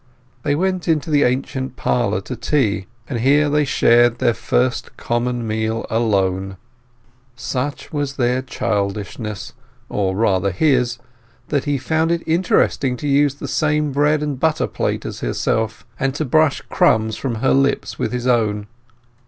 They 0.41 0.55
went 0.55 0.87
into 0.87 1.11
the 1.11 1.21
ancient 1.21 1.75
parlour 1.75 2.21
to 2.21 2.35
tea, 2.35 2.87
and 3.07 3.19
here 3.19 3.51
they 3.51 3.65
shared 3.65 4.17
their 4.17 4.33
first 4.33 4.97
common 4.97 5.45
meal 5.45 5.85
alone. 5.91 6.57
Such 7.35 7.93
was 7.93 8.15
their 8.15 8.41
childishness, 8.41 9.53
or 9.89 10.15
rather 10.15 10.49
his, 10.49 10.97
that 11.49 11.65
he 11.65 11.77
found 11.77 12.11
it 12.11 12.23
interesting 12.25 12.97
to 12.97 13.07
use 13.07 13.35
the 13.35 13.47
same 13.47 13.91
bread 13.91 14.23
and 14.23 14.39
butter 14.39 14.65
plate 14.65 15.05
as 15.05 15.19
herself, 15.19 15.85
and 15.99 16.15
to 16.15 16.25
brush 16.25 16.61
crumbs 16.67 17.15
from 17.15 17.35
her 17.35 17.53
lips 17.53 17.99
with 17.99 18.11
his 18.11 18.25
own. 18.25 18.65